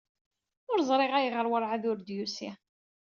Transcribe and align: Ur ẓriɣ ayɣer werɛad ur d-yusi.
Ur 0.71 0.79
ẓriɣ 0.89 1.11
ayɣer 1.17 1.45
werɛad 1.51 1.83
ur 1.91 1.97
d-yusi. 1.99 2.49